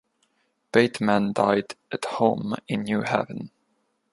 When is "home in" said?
2.05-2.81